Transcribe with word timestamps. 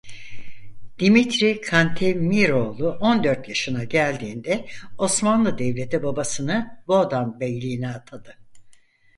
Dimitri 0.99 1.61
Kantemiroğlu 1.61 2.97
on 3.01 3.23
dört 3.23 3.49
yaşına 3.49 3.83
geldiğinde 3.83 4.65
Osmanlı 4.97 5.57
Devleti 5.57 6.03
babasını 6.03 6.83
Boğdan 6.87 7.39
beyliğine 7.39 7.89
atadı. 7.89 8.37